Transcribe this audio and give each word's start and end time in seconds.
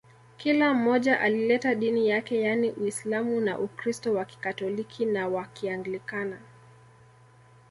Kila 0.37 0.73
mmoja 0.73 1.19
alileta 1.19 1.75
dini 1.75 2.09
yake 2.09 2.41
yaani 2.41 2.71
Uislamu 2.71 3.41
na 3.41 3.59
Ukristo 3.59 4.13
wa 4.13 4.25
Kikatoliki 4.25 5.05
na 5.05 5.27
wa 5.27 5.45
Kianglikana 5.45 6.39